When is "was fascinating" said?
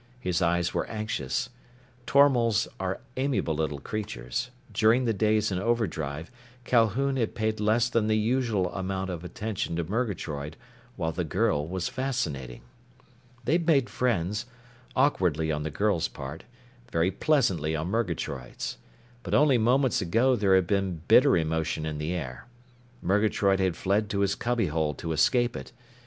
11.67-12.61